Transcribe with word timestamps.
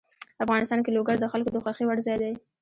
افغانستان 0.43 0.79
کې 0.83 0.95
لوگر 0.97 1.15
د 1.19 1.25
خلکو 1.33 1.49
د 1.53 1.57
خوښې 1.63 1.85
وړ 1.85 1.97
ځای 2.05 2.17
دی. 2.23 2.33